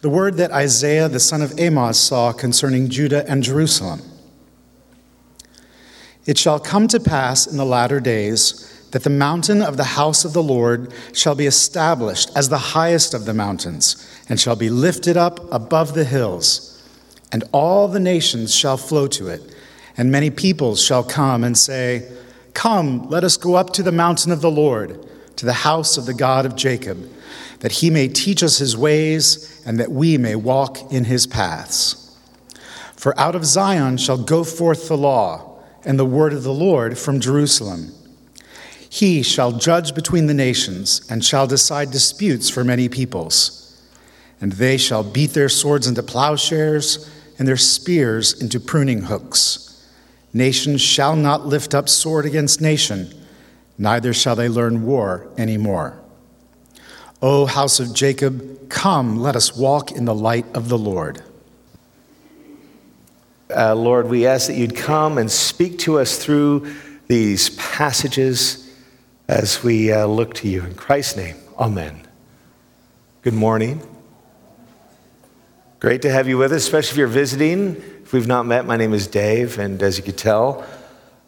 [0.00, 4.00] The word that Isaiah the son of Amoz saw concerning Judah and Jerusalem.
[6.24, 10.24] It shall come to pass in the latter days that the mountain of the house
[10.24, 14.70] of the Lord shall be established as the highest of the mountains, and shall be
[14.70, 16.82] lifted up above the hills,
[17.30, 19.42] and all the nations shall flow to it,
[19.96, 22.10] and many peoples shall come and say,
[22.54, 25.06] Come, let us go up to the mountain of the Lord,
[25.36, 26.98] to the house of the God of Jacob,
[27.60, 32.18] that he may teach us his ways, and that we may walk in his paths.
[32.96, 36.98] For out of Zion shall go forth the law, and the word of the Lord
[36.98, 37.92] from Jerusalem.
[38.88, 43.80] He shall judge between the nations, and shall decide disputes for many peoples.
[44.40, 49.86] And they shall beat their swords into plowshares, and their spears into pruning hooks.
[50.32, 53.12] Nation shall not lift up sword against nation,
[53.78, 55.98] neither shall they learn war any more.
[57.22, 61.22] O house of Jacob, come, let us walk in the light of the Lord.
[63.54, 66.72] Uh, Lord, we ask that you'd come and speak to us through
[67.08, 68.72] these passages
[69.28, 70.62] as we uh, look to you.
[70.64, 72.06] In Christ's name, amen.
[73.22, 73.82] Good morning.
[75.78, 77.76] Great to have you with us, especially if you're visiting.
[78.02, 80.64] If we've not met, my name is Dave, and as you can tell,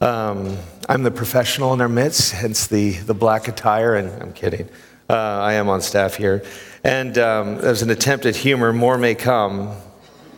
[0.00, 0.56] um,
[0.88, 4.68] I'm the professional in our midst, hence the, the black attire, and I'm kidding.
[5.12, 6.42] Uh, I am on staff here.
[6.82, 9.76] And um, as an attempt at humor, more may come.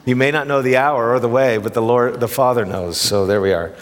[0.05, 3.01] You may not know the hour or the way, but the Lord, the Father knows.
[3.01, 3.73] So there we are.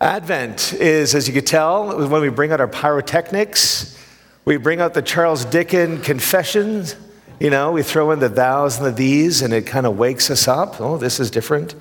[0.00, 3.96] Advent is, as you can tell, when we bring out our pyrotechnics,
[4.44, 6.96] we bring out the Charles Dickens confessions.
[7.38, 10.30] You know, we throw in the thous and the these, and it kind of wakes
[10.30, 10.80] us up.
[10.80, 11.76] Oh, this is different.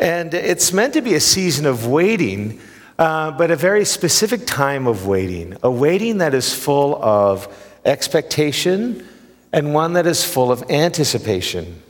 [0.00, 2.60] And it's meant to be a season of waiting,
[2.98, 5.56] uh, but a very specific time of waiting.
[5.62, 7.46] A waiting that is full of
[7.86, 9.06] expectation
[9.52, 11.82] and one that is full of anticipation.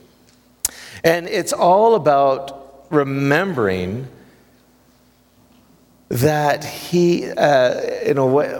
[1.03, 4.07] And it's all about remembering
[6.09, 8.57] that he, uh, in a way,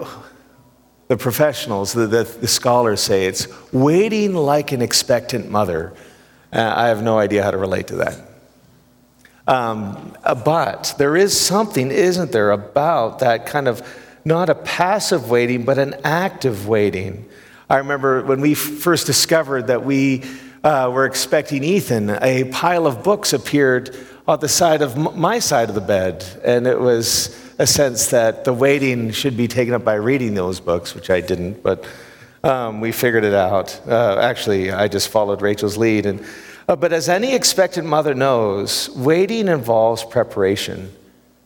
[1.07, 5.93] the professionals, the, the, the, scholars say it's waiting like an expectant mother.
[6.51, 8.19] Uh, I have no idea how to relate to that.
[9.47, 13.81] Um, uh, but there is something, isn't there, about that kind of
[14.27, 17.25] not a passive waiting, but an active waiting.
[17.69, 20.23] I remember when we first discovered that we
[20.65, 23.95] uh, were expecting Ethan, a pile of books appeared
[24.27, 26.25] on the side of my side of the bed.
[26.43, 30.59] And it was a sense that the waiting should be taken up by reading those
[30.59, 31.87] books, which I didn't, but
[32.43, 33.79] um, we figured it out.
[33.87, 36.05] Uh, actually, I just followed Rachel's lead.
[36.05, 36.25] And,
[36.67, 40.93] uh, but as any expectant mother knows, waiting involves preparation.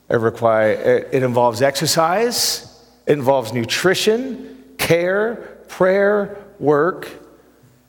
[0.10, 0.72] It, require,
[1.12, 2.71] it involves exercise,
[3.08, 7.10] involves nutrition, care, prayer, work,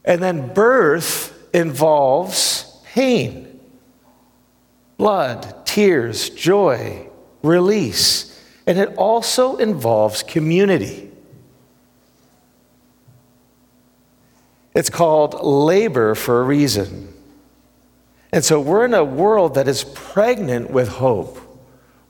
[0.05, 3.49] and then birth involves pain
[4.97, 7.09] blood, tears, joy,
[7.43, 8.41] release.
[8.69, 11.11] And it also involves community.
[14.75, 17.13] It's called labor for a reason.
[18.33, 21.41] And so we're in a world that is pregnant with hope.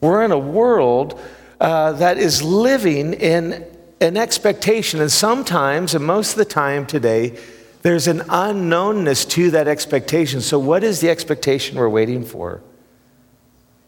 [0.03, 1.19] We're in a world
[1.62, 3.65] uh, that is living in
[4.00, 5.00] an expectation.
[5.00, 7.39] And sometimes, and most of the time today,
[7.83, 10.41] there's an unknownness to that expectation.
[10.41, 12.62] So, what is the expectation we're waiting for?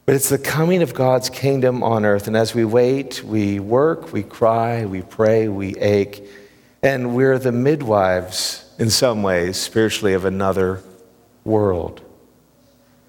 [0.06, 2.28] But it's the coming of God's kingdom on earth.
[2.28, 6.24] And as we wait, we work, we cry, we pray, we ache.
[6.80, 10.80] And we're the midwives, in some ways, spiritually, of another
[11.42, 12.02] world.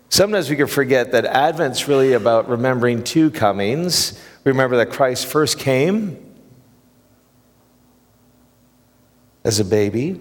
[0.09, 4.18] Sometimes we can forget that Advent's really about remembering two comings.
[4.46, 6.20] Remember that Christ first came
[9.44, 10.20] as a baby.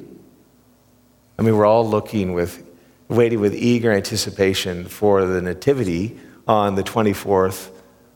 [1.39, 2.67] I mean, we're all looking with,
[3.09, 6.19] waiting with eager anticipation for the Nativity
[6.49, 7.71] on the 24th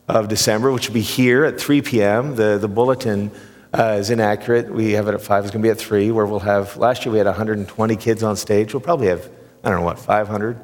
[0.08, 2.36] of December, which will be here at 3 p.m.
[2.36, 3.30] The, the bulletin
[3.78, 4.72] uh, is inaccurate.
[4.72, 5.44] We have it at 5.
[5.44, 8.22] It's going to be at 3, where we'll have, last year we had 120 kids
[8.22, 8.72] on stage.
[8.72, 9.28] We'll probably have,
[9.62, 10.58] I don't know what, 500.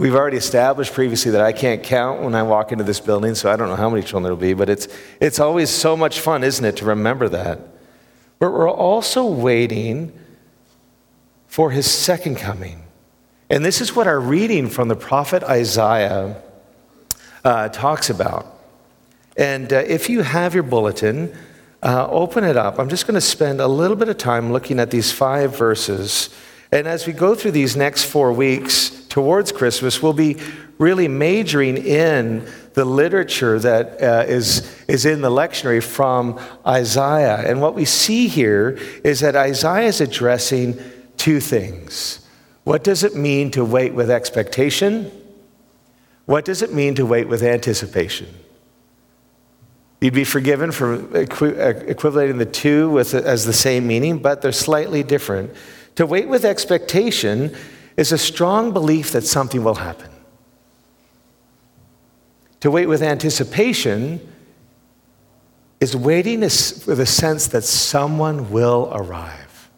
[0.00, 3.52] We've already established previously that I can't count when I walk into this building, so
[3.52, 4.88] I don't know how many children there will be, but it's,
[5.20, 7.60] it's always so much fun, isn't it, to remember that.
[8.38, 10.18] But we're also waiting
[11.48, 12.82] for his second coming.
[13.50, 16.40] And this is what our reading from the prophet Isaiah
[17.44, 18.58] uh, talks about.
[19.36, 21.36] And uh, if you have your bulletin,
[21.82, 22.78] uh, open it up.
[22.78, 26.30] I'm just going to spend a little bit of time looking at these five verses.
[26.72, 30.38] And as we go through these next four weeks towards Christmas, we'll be
[30.78, 37.36] really majoring in the literature that uh, is is, in the lectionary from Isaiah.
[37.36, 40.80] And what we see here is that Isaiah is addressing
[41.18, 42.26] two things.
[42.64, 45.10] What does it mean to wait with expectation?
[46.24, 48.28] What does it mean to wait with anticipation?
[50.00, 54.52] You'd be forgiven for equi- equating the two with, as the same meaning, but they're
[54.52, 55.50] slightly different.
[55.96, 57.54] To wait with expectation
[57.96, 60.10] is a strong belief that something will happen.
[62.60, 64.20] To wait with anticipation
[65.80, 69.70] is waiting with a sense that someone will arrive.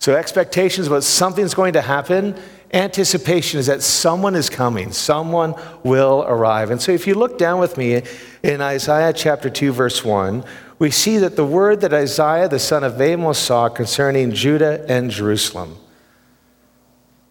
[0.00, 2.34] So, expectations about something's going to happen,
[2.72, 5.54] anticipation is that someone is coming, someone
[5.84, 6.72] will arrive.
[6.72, 8.02] And so, if you look down with me
[8.42, 10.44] in Isaiah chapter 2, verse 1,
[10.80, 15.08] we see that the word that Isaiah, the son of Amoz, saw concerning Judah and
[15.08, 15.76] Jerusalem.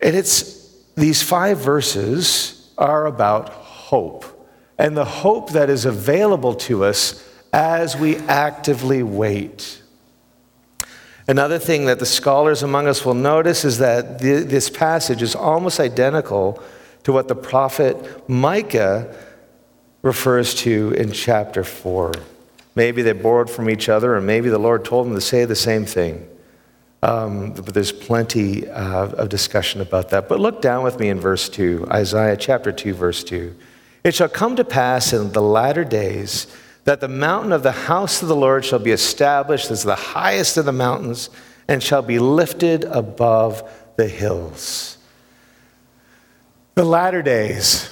[0.02, 4.26] And it's these five verses are about hope
[4.78, 9.82] and the hope that is available to us as we actively wait.
[11.28, 15.80] Another thing that the scholars among us will notice is that this passage is almost
[15.80, 16.62] identical
[17.04, 19.16] to what the prophet Micah
[20.02, 22.14] refers to in chapter 4.
[22.76, 25.56] Maybe they borrowed from each other, or maybe the Lord told them to say the
[25.56, 26.28] same thing.
[27.04, 30.30] Um, but there's plenty uh, of discussion about that.
[30.30, 33.56] But look down with me in verse 2, Isaiah chapter 2, verse 2.
[34.04, 36.48] It shall come to pass in the latter days
[36.84, 40.58] that the mountain of the house of the Lord shall be established as the highest
[40.58, 41.30] of the mountains
[41.68, 43.64] and shall be lifted above
[43.98, 44.98] the hills.
[46.76, 47.88] The latter days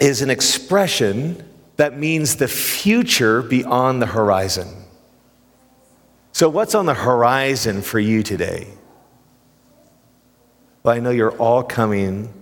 [0.00, 4.81] is an expression that means the future beyond the horizon.
[6.32, 8.68] So, what's on the horizon for you today?
[10.82, 12.32] Well, I know you're all coming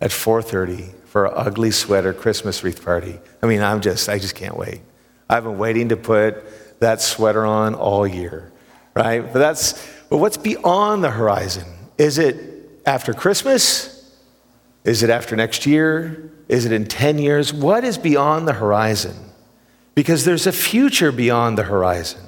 [0.00, 3.18] at 4:30 for an ugly sweater Christmas wreath party.
[3.42, 4.80] I mean, I'm just, I just can't wait.
[5.28, 8.52] I've been waiting to put that sweater on all year,
[8.94, 9.20] right?
[9.20, 9.72] But that's,
[10.08, 11.64] but what's beyond the horizon?
[11.98, 13.92] Is it after Christmas?
[14.84, 16.30] Is it after next year?
[16.48, 17.52] Is it in 10 years?
[17.52, 19.16] What is beyond the horizon?
[19.94, 22.20] Because there's a future beyond the horizon.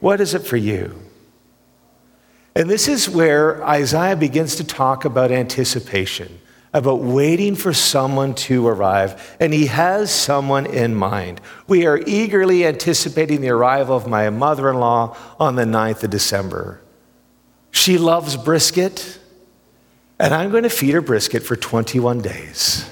[0.00, 1.00] What is it for you?
[2.54, 6.40] And this is where Isaiah begins to talk about anticipation
[6.72, 11.40] about waiting for someone to arrive, and he has someone in mind.
[11.66, 16.10] We are eagerly anticipating the arrival of my mother in law on the 9th of
[16.10, 16.80] December.
[17.72, 19.18] She loves brisket,
[20.18, 22.88] and I'm going to feed her brisket for 21 days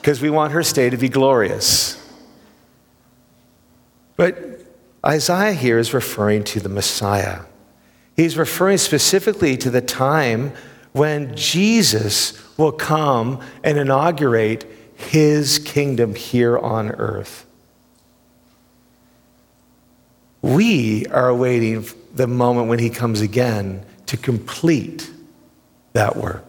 [0.00, 2.00] because we want her stay to be glorious.
[4.16, 4.53] But
[5.06, 7.40] Isaiah here is referring to the Messiah.
[8.16, 10.52] He's referring specifically to the time
[10.92, 14.64] when Jesus will come and inaugurate
[14.94, 17.46] his kingdom here on earth.
[20.40, 25.10] We are awaiting the moment when he comes again to complete
[25.94, 26.44] that work.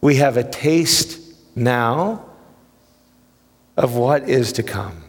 [0.00, 1.20] We have a taste
[1.56, 2.26] now
[3.76, 5.05] of what is to come.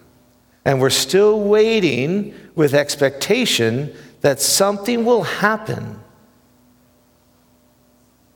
[0.67, 6.01] And we're still waiting with expectation that something will happen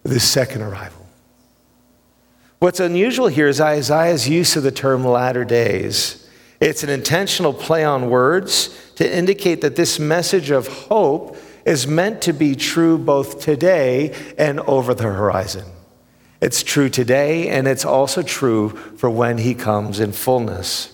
[0.03, 1.05] this second arrival.
[2.59, 6.25] What's unusual here is Isaiah's use of the term latter days.
[6.61, 11.35] It's an intentional play on words to indicate that this message of hope
[11.65, 15.65] is meant to be true both today and over the horizon.
[16.39, 20.90] It's true today, and it's also true for when he comes in fullness.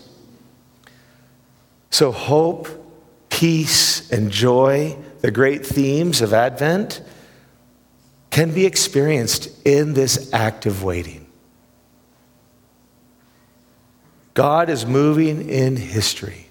[1.89, 2.67] So, hope,
[3.29, 7.01] peace, and joy, the great themes of Advent,
[8.29, 11.27] can be experienced in this act of waiting.
[14.34, 16.48] God is moving in history.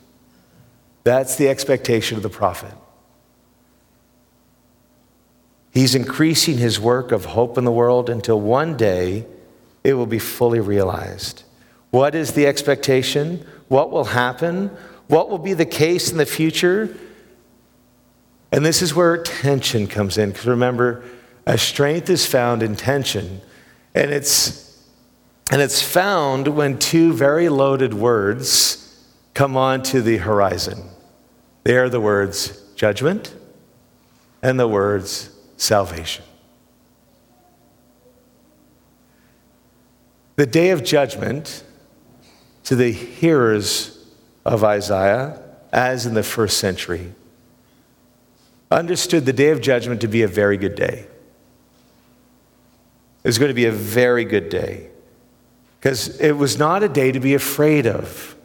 [1.05, 2.75] That's the expectation of the prophet.
[5.71, 9.27] He's increasing his work of hope in the world until one day
[9.85, 11.45] it will be fully realized.
[11.91, 13.47] What is the expectation?
[13.69, 14.77] What will happen?
[15.09, 16.97] What will be the case in the future?
[18.51, 20.31] And this is where tension comes in.
[20.31, 21.05] Because remember,
[21.47, 23.41] a strength is found in tension,
[23.95, 24.83] and it's,
[25.51, 28.83] and it's found when two very loaded words
[29.35, 30.83] come onto the horizon.
[31.63, 33.35] They are the words judgment
[34.43, 36.25] and the words salvation.
[40.37, 41.65] The day of judgment
[42.65, 43.96] to the hearers
[44.47, 47.13] of Isaiah, as in the first century,
[48.71, 51.07] understood the day of judgment to be a very good day.
[53.25, 54.89] It was going to be a very good day
[55.81, 58.37] because it was not a day to be afraid of.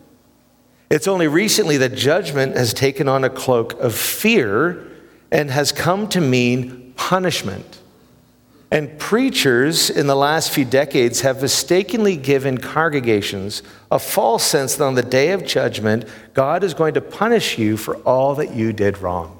[0.89, 4.87] It's only recently that judgment has taken on a cloak of fear
[5.31, 7.80] and has come to mean punishment.
[8.71, 14.85] And preachers in the last few decades have mistakenly given congregations a false sense that
[14.85, 18.71] on the day of judgment, God is going to punish you for all that you
[18.71, 19.37] did wrong.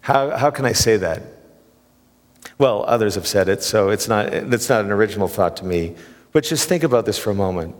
[0.00, 1.22] How, how can I say that?
[2.56, 5.94] Well, others have said it, so it's not, it's not an original thought to me.
[6.32, 7.74] But just think about this for a moment.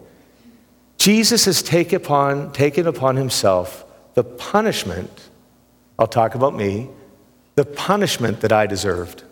[0.99, 5.31] Jesus has taken upon, taken upon himself the punishment,
[5.99, 6.91] I'll talk about me,
[7.55, 9.25] the punishment that I deserved.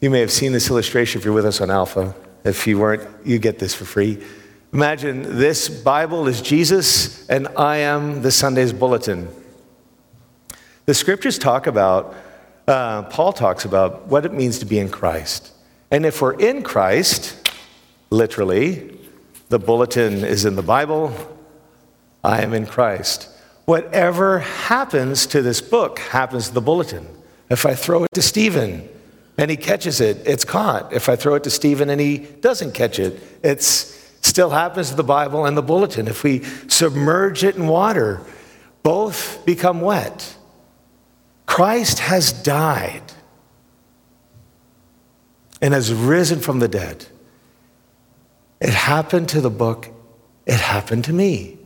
[0.00, 2.14] You may have seen this illustration if you're with us on Alpha.
[2.44, 4.22] If you weren't, you get this for free.
[4.72, 9.28] Imagine this Bible is Jesus, and I am the Sunday's bulletin.
[10.84, 12.14] The scriptures talk about,
[12.68, 15.50] uh, Paul talks about what it means to be in Christ.
[15.90, 17.50] And if we're in Christ,
[18.10, 18.98] literally,
[19.48, 21.12] the bulletin is in the Bible,
[22.22, 23.30] I am in Christ.
[23.66, 27.06] Whatever happens to this book happens to the bulletin.
[27.50, 28.88] If I throw it to Stephen
[29.36, 30.92] and he catches it, it's caught.
[30.92, 34.96] If I throw it to Stephen and he doesn't catch it, it still happens to
[34.96, 36.06] the Bible and the bulletin.
[36.06, 38.20] If we submerge it in water,
[38.84, 40.36] both become wet.
[41.44, 43.02] Christ has died
[45.60, 47.06] and has risen from the dead.
[48.60, 49.88] It happened to the book,
[50.46, 51.58] it happened to me.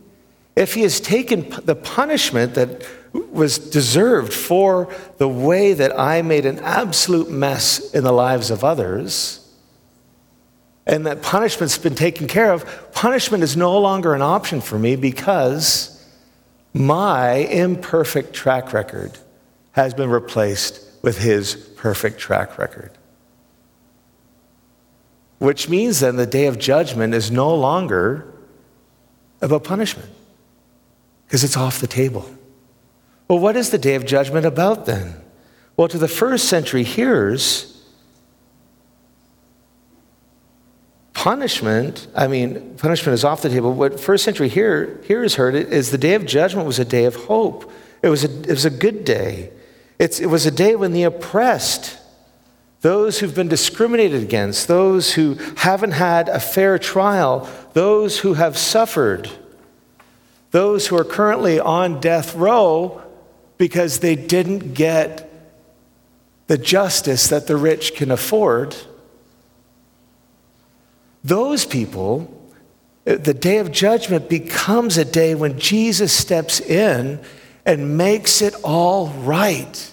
[0.55, 6.45] If he has taken the punishment that was deserved for the way that I made
[6.45, 9.37] an absolute mess in the lives of others,
[10.85, 14.95] and that punishment's been taken care of, punishment is no longer an option for me
[14.95, 16.05] because
[16.73, 19.17] my imperfect track record
[19.73, 22.91] has been replaced with his perfect track record.
[25.39, 28.33] Which means then the day of judgment is no longer
[29.41, 30.09] about punishment
[31.31, 32.29] because it's off the table.
[33.29, 35.15] Well, what is the day of judgment about then?
[35.77, 37.81] Well, to the first century hearers,
[41.13, 43.71] punishment, I mean, punishment is off the table.
[43.71, 47.15] What first century hear, hearers heard is the day of judgment was a day of
[47.15, 47.71] hope.
[48.01, 49.51] It was a, it was a good day.
[49.99, 51.97] It's, it was a day when the oppressed
[52.81, 58.57] those who've been discriminated against, those who haven't had a fair trial, those who have
[58.57, 59.29] suffered,
[60.51, 63.01] those who are currently on death row
[63.57, 65.29] because they didn't get
[66.47, 68.75] the justice that the rich can afford.
[71.23, 72.51] Those people,
[73.05, 77.23] the day of judgment becomes a day when Jesus steps in
[77.65, 79.91] and makes it all right.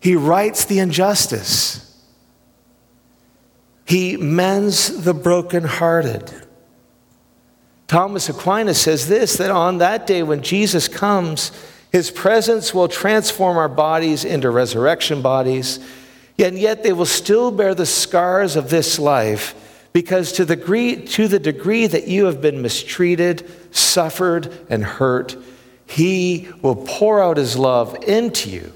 [0.00, 1.86] He rights the injustice.
[3.86, 6.48] He mends the brokenhearted.
[7.90, 11.50] Thomas Aquinas says this that on that day when Jesus comes,
[11.90, 15.80] his presence will transform our bodies into resurrection bodies,
[16.38, 21.04] and yet they will still bear the scars of this life because to the degree,
[21.04, 25.36] to the degree that you have been mistreated, suffered, and hurt,
[25.84, 28.72] he will pour out his love into you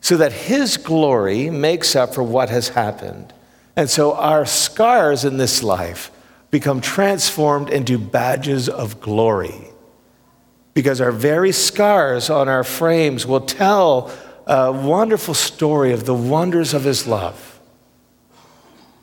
[0.00, 3.34] so that his glory makes up for what has happened.
[3.76, 6.10] And so our scars in this life
[6.54, 9.72] become transformed into badges of glory.
[10.72, 14.08] Because our very scars on our frames will tell
[14.46, 17.58] a wonderful story of the wonders of his love.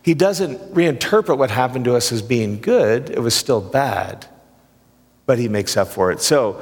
[0.01, 4.27] He doesn't reinterpret what happened to us as being good, it was still bad,
[5.25, 6.21] but he makes up for it.
[6.21, 6.61] So,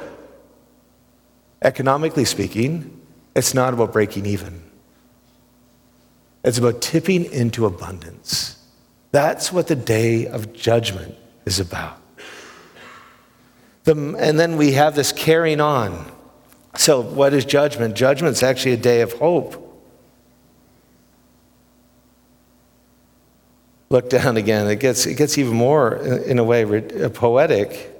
[1.62, 3.00] economically speaking,
[3.36, 4.60] it's not about breaking even,
[6.42, 8.59] it's about tipping into abundance.
[9.12, 12.00] That's what the day of judgment is about.
[13.84, 16.10] The, and then we have this carrying on.
[16.76, 17.96] So, what is judgment?
[17.96, 19.66] Judgment's actually a day of hope.
[23.88, 24.68] Look down again.
[24.68, 27.96] It gets, it gets even more, in a way, uh, poetic.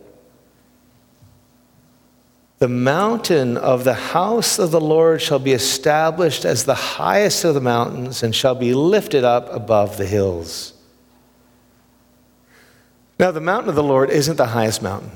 [2.61, 7.55] The mountain of the house of the Lord shall be established as the highest of
[7.55, 10.75] the mountains and shall be lifted up above the hills.
[13.20, 15.10] Now, the mountain of the Lord isn't the highest mountain.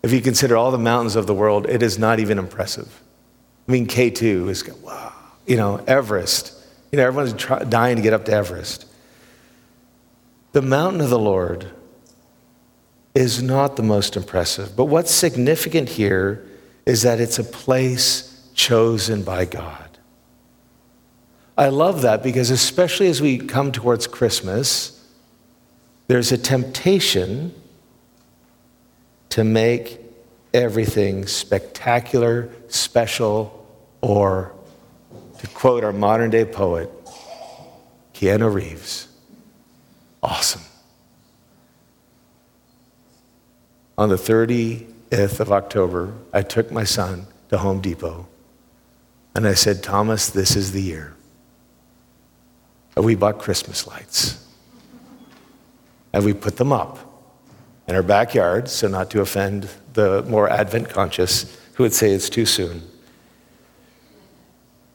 [0.00, 3.02] If you consider all the mountains of the world, it is not even impressive.
[3.66, 5.12] I mean, K2 is, wow,
[5.48, 6.54] you know, Everest.
[6.92, 8.86] You know, everyone's try, dying to get up to Everest.
[10.52, 11.68] The mountain of the Lord
[13.16, 14.76] is not the most impressive.
[14.76, 16.46] But what's significant here
[16.86, 19.98] is that it's a place chosen by God.
[21.58, 24.96] I love that because, especially as we come towards Christmas,
[26.10, 27.54] there's a temptation
[29.28, 30.00] to make
[30.52, 33.64] everything spectacular, special,
[34.00, 34.52] or,
[35.38, 36.90] to quote our modern day poet,
[38.12, 39.06] Keanu Reeves,
[40.20, 40.62] awesome.
[43.96, 48.26] On the 30th of October, I took my son to Home Depot
[49.36, 51.14] and I said, Thomas, this is the year.
[52.96, 54.49] We bought Christmas lights.
[56.12, 56.98] And we put them up
[57.86, 62.28] in our backyard, so not to offend the more Advent conscious who would say it's
[62.28, 62.82] too soon.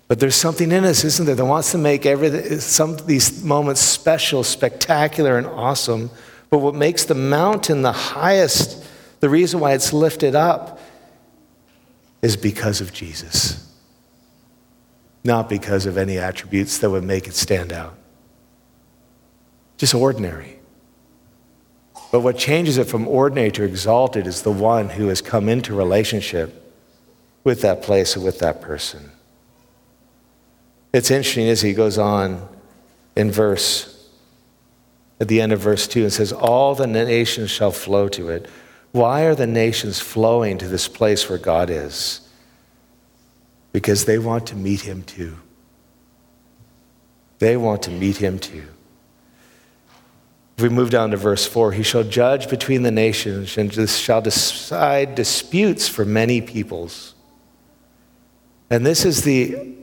[0.08, 3.82] But there's something in us, isn't there, that wants to make everything, some these moments
[3.82, 6.12] special, spectacular, and awesome.
[6.50, 8.86] But what makes the mountain the highest,
[9.20, 10.80] the reason why it's lifted up,
[12.22, 13.66] is because of Jesus
[15.26, 17.98] not because of any attributes that would make it stand out.
[19.78, 20.60] Just ordinary.
[22.16, 25.76] But what changes it from ordinary to exalted is the one who has come into
[25.76, 26.74] relationship
[27.44, 29.12] with that place and with that person.
[30.94, 32.48] It's interesting as he goes on
[33.18, 34.10] in verse,
[35.20, 38.50] at the end of verse 2, and says, All the nations shall flow to it.
[38.94, 42.22] Why are the nations flowing to this place where God is?
[43.74, 45.36] because they want to meet him too.
[47.40, 48.70] They want to meet him too.
[50.58, 54.22] If we move down to verse 4, he shall judge between the nations and shall
[54.22, 57.14] decide disputes for many peoples.
[58.70, 59.76] And this is the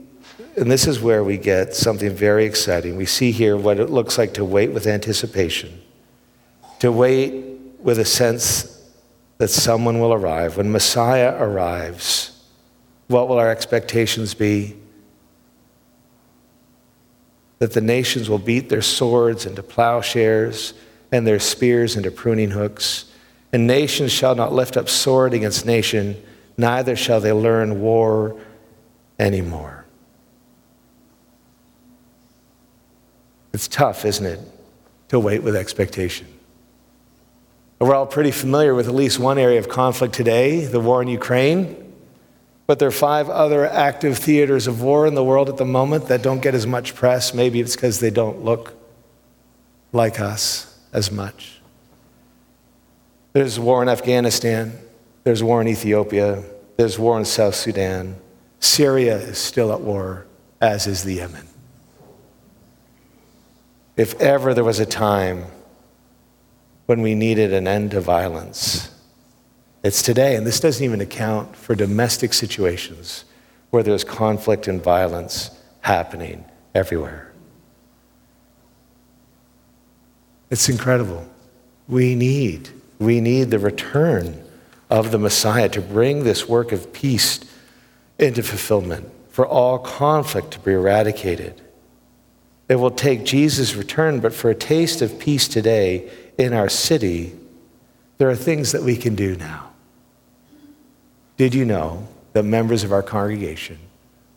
[0.54, 2.96] and this is where we get something very exciting.
[2.96, 5.80] We see here what it looks like to wait with anticipation,
[6.80, 7.42] to wait
[7.78, 8.82] with a sense
[9.38, 10.58] that someone will arrive.
[10.58, 12.38] When Messiah arrives,
[13.08, 14.76] what will our expectations be?
[17.62, 20.74] That the nations will beat their swords into plowshares
[21.12, 23.04] and their spears into pruning hooks.
[23.52, 26.20] And nations shall not lift up sword against nation,
[26.56, 28.36] neither shall they learn war
[29.16, 29.84] anymore.
[33.52, 34.40] It's tough, isn't it,
[35.10, 36.26] to wait with expectation.
[37.78, 41.06] We're all pretty familiar with at least one area of conflict today the war in
[41.06, 41.91] Ukraine.
[42.72, 46.08] But there are five other active theaters of war in the world at the moment
[46.08, 47.34] that don't get as much press.
[47.34, 48.72] Maybe it's because they don't look
[49.92, 51.60] like us as much.
[53.34, 54.72] There's war in Afghanistan,
[55.22, 56.42] there's war in Ethiopia,
[56.78, 58.16] there's war in South Sudan.
[58.58, 60.26] Syria is still at war,
[60.58, 61.46] as is the Yemen.
[63.98, 65.44] If ever there was a time
[66.86, 68.91] when we needed an end to violence,
[69.82, 73.24] it's today, and this doesn't even account for domestic situations
[73.70, 77.32] where there's conflict and violence happening everywhere.
[80.50, 81.26] It's incredible.
[81.88, 82.68] We need,
[82.98, 84.44] we need the return
[84.90, 87.40] of the Messiah to bring this work of peace
[88.18, 91.60] into fulfillment, for all conflict to be eradicated.
[92.68, 97.34] It will take Jesus' return, but for a taste of peace today in our city,
[98.18, 99.71] there are things that we can do now.
[101.36, 103.78] Did you know that members of our congregation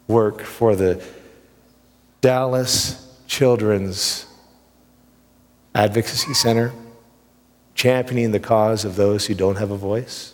[0.08, 1.04] work for the
[2.22, 4.26] Dallas Children's
[5.74, 6.72] Advocacy Center,
[7.74, 10.34] championing the cause of those who don't have a voice?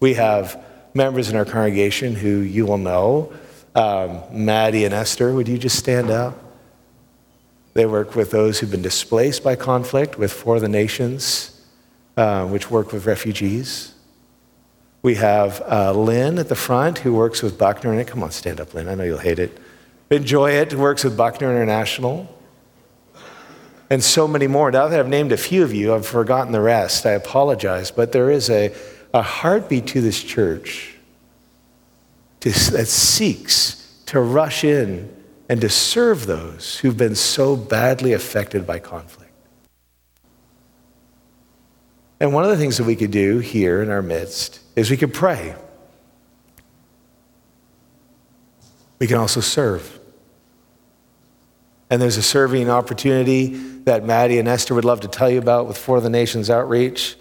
[0.00, 0.62] We have
[0.94, 3.32] members in our congregation who you will know.
[3.74, 6.38] Um, Maddie and Esther, would you just stand up?
[7.74, 11.60] They work with those who've been displaced by conflict, with For the Nations,
[12.16, 13.94] uh, which work with refugees.
[15.02, 17.92] We have uh, Lynn at the front who works with Buckner.
[17.92, 18.88] And come on, stand up, Lynn.
[18.88, 19.56] I know you'll hate it.
[20.10, 20.74] Enjoy it.
[20.74, 22.36] Works with Buckner International.
[23.88, 24.70] And so many more.
[24.70, 27.06] Now that I've named a few of you, I've forgotten the rest.
[27.06, 27.90] I apologize.
[27.90, 28.74] But there is a,
[29.14, 30.94] a heartbeat to this church
[32.40, 35.14] to, that seeks to rush in
[35.48, 39.32] and to serve those who've been so badly affected by conflict.
[42.20, 44.96] And one of the things that we could do here in our midst is we
[44.96, 45.54] can pray.
[48.98, 49.98] We can also serve.
[51.88, 53.48] And there's a serving opportunity
[53.84, 57.16] that Maddie and Esther would love to tell you about with For the Nations Outreach.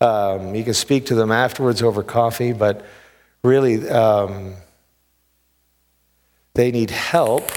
[0.00, 2.84] Um, you can speak to them afterwards over coffee, but
[3.42, 4.54] really, um,
[6.54, 7.50] they need help.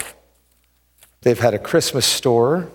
[1.21, 2.69] They've had a Christmas store,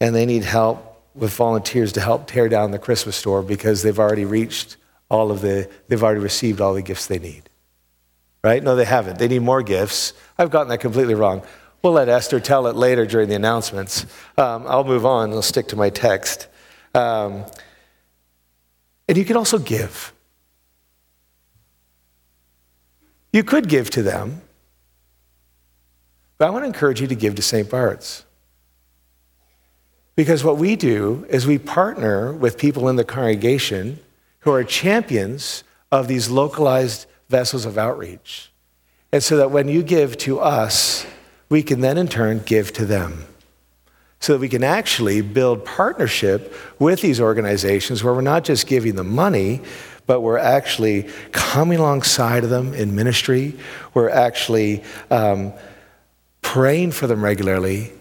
[0.00, 3.98] and they need help with volunteers to help tear down the Christmas store because they've
[3.98, 4.76] already reached
[5.08, 7.48] all of the, they've already received all the gifts they need.
[8.42, 8.62] Right?
[8.62, 9.18] No, they haven't.
[9.18, 10.12] They need more gifts.
[10.38, 11.42] I've gotten that completely wrong.
[11.82, 14.06] We'll let Esther tell it later during the announcements.
[14.38, 15.32] Um, I'll move on.
[15.32, 16.48] I'll stick to my text.
[16.94, 17.44] Um,
[19.08, 20.12] And you can also give.
[23.32, 24.40] You could give to them,
[26.38, 27.68] but I want to encourage you to give to St.
[27.70, 28.24] Bart's.
[30.16, 34.00] Because what we do is we partner with people in the congregation
[34.46, 38.52] who are champions of these localized vessels of outreach.
[39.10, 41.04] And so that when you give to us,
[41.48, 43.24] we can then in turn give to them.
[44.20, 48.94] So that we can actually build partnership with these organizations where we're not just giving
[48.94, 49.62] them money,
[50.06, 53.56] but we're actually coming alongside of them in ministry.
[53.94, 55.54] We're actually um,
[56.40, 57.92] praying for them regularly,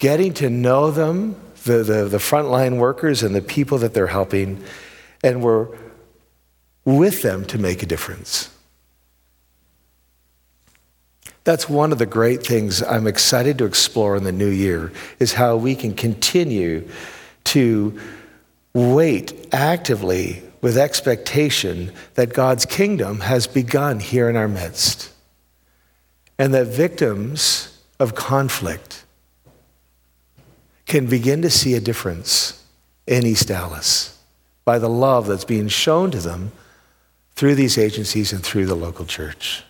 [0.00, 4.62] getting to know them, the, the, the frontline workers and the people that they're helping,
[5.22, 5.68] and we're
[6.84, 8.50] with them to make a difference.
[11.44, 15.34] That's one of the great things I'm excited to explore in the new year is
[15.34, 16.88] how we can continue
[17.44, 18.00] to
[18.72, 25.12] wait actively with expectation that God's kingdom has begun here in our midst.
[26.38, 29.04] And that victims of conflict
[30.86, 32.64] can begin to see a difference
[33.06, 34.18] in East Dallas
[34.64, 36.52] by the love that's being shown to them
[37.34, 39.64] through these agencies and through the local church.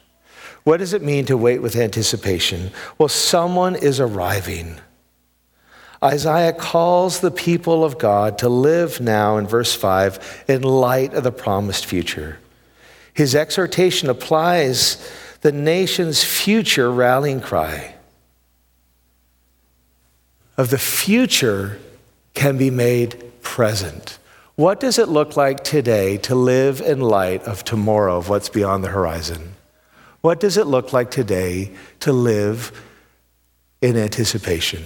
[0.64, 2.70] What does it mean to wait with anticipation?
[2.98, 4.80] Well, someone is arriving.
[6.02, 11.24] Isaiah calls the people of God to live now, in verse 5, in light of
[11.24, 12.38] the promised future.
[13.12, 17.94] His exhortation applies the nation's future rallying cry
[20.56, 21.78] of the future
[22.32, 24.18] can be made present.
[24.56, 28.84] What does it look like today to live in light of tomorrow, of what's beyond
[28.84, 29.54] the horizon?
[30.20, 32.70] What does it look like today to live
[33.82, 34.84] in anticipation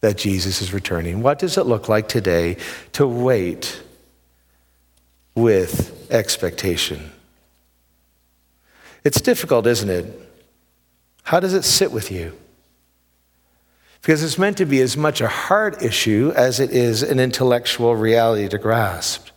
[0.00, 1.22] that Jesus is returning?
[1.22, 2.56] What does it look like today
[2.92, 3.80] to wait
[5.36, 7.12] with expectation?
[9.04, 10.20] It's difficult, isn't it?
[11.22, 12.36] How does it sit with you?
[14.00, 17.96] Because it's meant to be as much a heart issue as it is an intellectual
[17.96, 19.28] reality to grasp.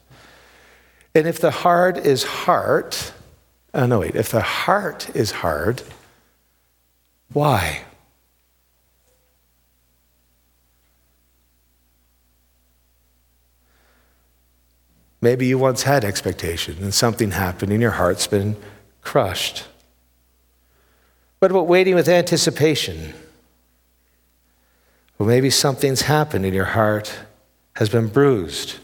[1.15, 3.13] And if the heart is heart,
[3.73, 4.15] Oh, no, wait.
[4.15, 5.83] If the heart is hard,
[7.31, 7.83] why?
[15.21, 18.55] Maybe you once had expectation and something happened and your heart's been
[19.01, 19.67] crushed.
[21.39, 23.13] What about waiting with anticipation?
[25.19, 27.13] Well, maybe something's happened and your heart
[27.75, 28.77] has been bruised.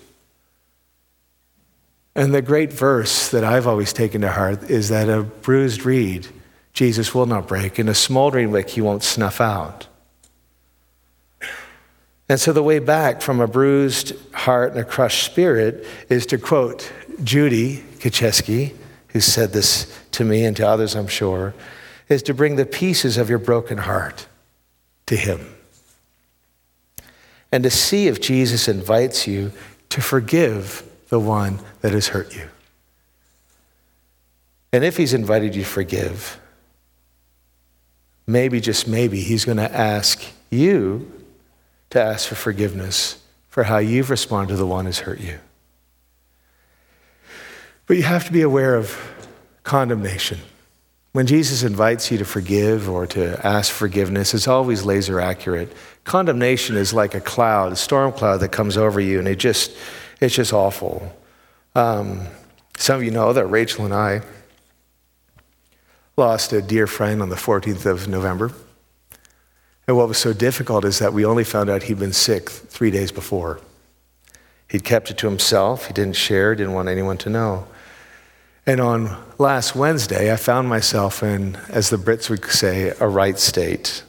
[2.13, 6.27] And the great verse that I've always taken to heart is that a bruised reed
[6.73, 9.87] Jesus will not break, and a smoldering wick he won't snuff out.
[12.27, 16.37] And so the way back from a bruised heart and a crushed spirit is to
[16.37, 16.91] quote
[17.23, 18.75] Judy Kacheski,
[19.09, 21.53] who said this to me and to others, I'm sure,
[22.09, 24.27] is to bring the pieces of your broken heart
[25.05, 25.54] to him.
[27.55, 29.53] And to see if Jesus invites you
[29.87, 32.49] to forgive the one that has hurt you.
[34.73, 36.37] And if he's invited you to forgive,
[38.27, 41.09] maybe, just maybe, he's going to ask you
[41.91, 45.39] to ask for forgiveness for how you've responded to the one who's hurt you.
[47.87, 48.99] But you have to be aware of
[49.63, 50.39] condemnation.
[51.15, 55.71] When Jesus invites you to forgive or to ask forgiveness, it's always laser accurate.
[56.03, 59.71] Condemnation is like a cloud, a storm cloud that comes over you, and it just
[60.19, 61.17] it's just awful.
[61.73, 62.27] Um,
[62.77, 64.23] some of you know that Rachel and I
[66.17, 68.51] lost a dear friend on the 14th of November.
[69.87, 72.91] And what was so difficult is that we only found out he'd been sick three
[72.91, 73.61] days before.
[74.67, 77.67] He'd kept it to himself, he didn't share, didn't want anyone to know.
[78.67, 83.37] And on last Wednesday, I found myself in, as the Brits would say, a right
[83.37, 84.03] state.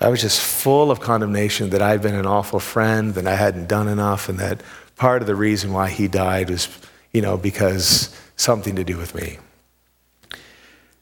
[0.00, 3.68] I was just full of condemnation that I'd been an awful friend, that I hadn't
[3.68, 4.62] done enough, and that
[4.94, 6.68] part of the reason why he died was,
[7.12, 9.38] you know, because something to do with me.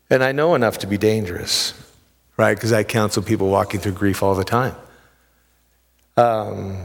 [0.08, 1.74] And I know enough to be dangerous,
[2.38, 2.54] right?
[2.54, 4.74] Because I counsel people walking through grief all the time.
[6.16, 6.82] Um,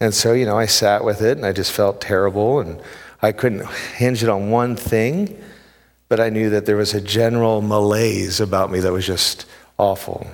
[0.00, 2.78] and so, you know, I sat with it and I just felt terrible and
[3.24, 5.42] I couldn't hinge it on one thing,
[6.08, 9.46] but I knew that there was a general malaise about me that was just
[9.78, 10.26] awful.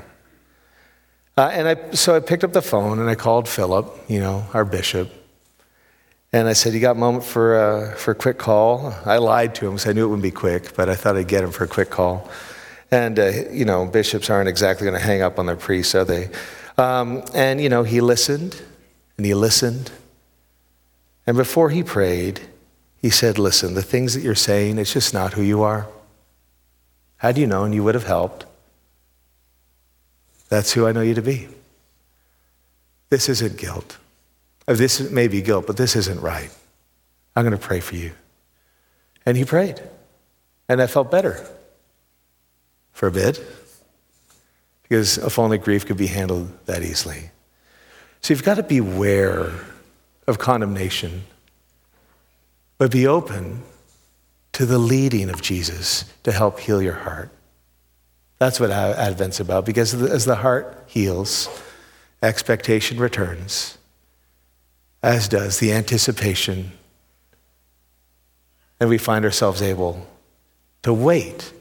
[1.37, 4.45] Uh, and I, so I picked up the phone and I called Philip, you know,
[4.53, 5.09] our bishop.
[6.33, 8.93] And I said, You got a moment for, uh, for a quick call?
[9.07, 11.29] I lied to him because I knew it wouldn't be quick, but I thought I'd
[11.29, 12.29] get him for a quick call.
[12.91, 16.05] And, uh, you know, bishops aren't exactly going to hang up on their priests, are
[16.05, 16.29] they?
[16.77, 18.61] Um, and, you know, he listened
[19.17, 19.93] and he listened.
[21.25, 22.41] And before he prayed,
[23.01, 25.89] He said, Listen, the things that you're saying, it's just not who you are.
[27.17, 28.47] Had you known, you would have helped.
[30.49, 31.49] That's who I know you to be.
[33.09, 33.99] This isn't guilt.
[34.67, 36.51] Uh, this may be guilt, but this isn't right.
[37.35, 38.13] I'm going to pray for you.
[39.27, 39.81] And he prayed.
[40.69, 41.47] And I felt better
[42.93, 43.41] for a bit
[44.83, 47.31] because if only grief could be handled that easily.
[48.21, 49.53] So you've got to beware
[50.27, 51.23] of condemnation,
[52.81, 53.63] but be open
[54.53, 57.29] to the leading of Jesus to help heal your heart.
[58.39, 61.51] That's what Advent's about, because as the heart heals,
[62.23, 63.77] expectation returns,
[65.03, 66.73] as does the anticipation.
[68.81, 70.07] And we find ourselves able
[70.83, 71.53] to wait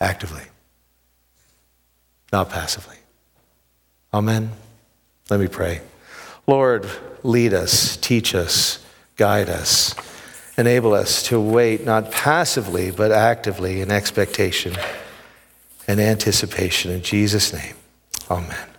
[0.00, 0.42] actively,
[2.32, 2.96] not passively.
[4.12, 4.50] Amen.
[5.30, 5.82] Let me pray.
[6.48, 6.90] Lord,
[7.22, 8.82] lead us, teach us,
[9.16, 9.94] guide us,
[10.56, 14.74] enable us to wait not passively, but actively in expectation
[15.86, 16.90] and anticipation.
[16.90, 17.74] In Jesus' name,
[18.30, 18.75] amen.